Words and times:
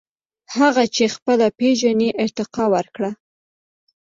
•هغه 0.57 0.83
چې 0.95 1.03
خپله 1.15 1.47
پېژنې، 1.59 2.09
ارتقاء 2.23 2.69
ورکړه. 2.75 3.11